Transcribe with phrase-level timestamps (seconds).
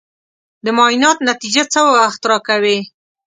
[0.65, 2.77] د معاینات نتیجه څه وخت راکوې؟